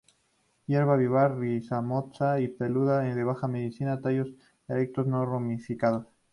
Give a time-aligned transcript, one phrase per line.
[0.65, 4.33] Hierba vivaz rizomatosa y peluda, de baja a mediana; tallos
[4.67, 6.07] erectos, no ramificados.